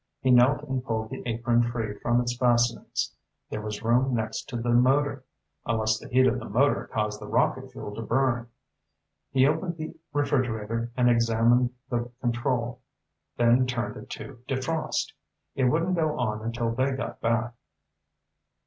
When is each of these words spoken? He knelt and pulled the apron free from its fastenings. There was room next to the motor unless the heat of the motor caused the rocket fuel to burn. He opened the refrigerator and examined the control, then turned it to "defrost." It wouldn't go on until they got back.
He 0.19 0.31
knelt 0.31 0.63
and 0.63 0.83
pulled 0.83 1.11
the 1.11 1.21
apron 1.27 1.61
free 1.61 1.93
from 1.99 2.19
its 2.21 2.35
fastenings. 2.35 3.13
There 3.51 3.61
was 3.61 3.83
room 3.83 4.15
next 4.15 4.49
to 4.49 4.57
the 4.57 4.71
motor 4.71 5.23
unless 5.63 5.99
the 5.99 6.07
heat 6.09 6.25
of 6.25 6.39
the 6.39 6.49
motor 6.49 6.89
caused 6.91 7.21
the 7.21 7.27
rocket 7.27 7.71
fuel 7.71 7.93
to 7.93 8.01
burn. 8.01 8.49
He 9.31 9.45
opened 9.45 9.77
the 9.77 9.93
refrigerator 10.11 10.91
and 10.97 11.07
examined 11.07 11.75
the 11.91 12.09
control, 12.19 12.81
then 13.37 13.67
turned 13.67 13.95
it 13.95 14.09
to 14.09 14.41
"defrost." 14.47 15.13
It 15.53 15.65
wouldn't 15.65 15.93
go 15.93 16.17
on 16.17 16.41
until 16.41 16.71
they 16.71 16.93
got 16.93 17.21
back. 17.21 17.53